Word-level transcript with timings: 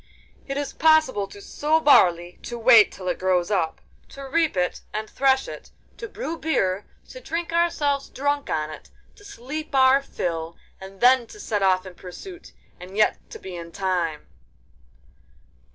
'It 0.47 0.57
is 0.57 0.73
possible 0.73 1.27
to 1.27 1.39
sow 1.39 1.79
barley, 1.79 2.39
to 2.41 2.57
wait 2.57 2.91
till 2.91 3.07
it 3.07 3.19
grows 3.19 3.51
up, 3.51 3.79
to 4.09 4.23
reap 4.27 4.57
it 4.57 4.81
and 4.91 5.07
thresh 5.07 5.47
it, 5.47 5.69
to 5.95 6.09
brew 6.09 6.39
beer, 6.39 6.87
to 7.07 7.19
drink 7.19 7.53
ourselves 7.53 8.09
drunk 8.09 8.49
on 8.49 8.71
it, 8.71 8.89
to 9.15 9.23
sleep 9.23 9.75
our 9.75 10.01
fill, 10.01 10.57
and 10.79 11.01
then 11.01 11.27
to 11.27 11.39
set 11.39 11.61
off 11.61 11.85
in 11.85 11.93
pursuit—and 11.93 12.97
yet 12.97 13.19
to 13.29 13.37
be 13.37 13.55
in 13.55 13.71
time. 13.71 14.25